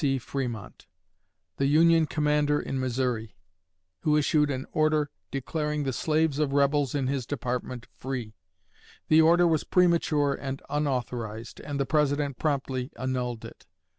[0.01, 0.17] C.
[0.17, 0.87] Frémont,
[1.57, 3.35] the Union commander in Missouri,
[3.99, 8.33] who issued an order declaring the slaves of rebels in his department free.
[9.09, 13.67] The order was premature and unauthorized, and the President promptly annulled it.